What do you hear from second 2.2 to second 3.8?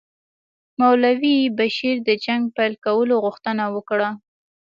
جنګ پیل کولو غوښتنه